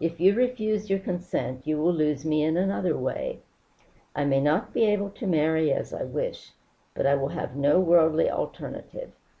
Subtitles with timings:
[0.00, 3.38] "If you refuse your consent you will lose me in another way.
[4.12, 6.50] I may not be able to marry as I wish,
[6.92, 9.12] but I will have no worldly alternative.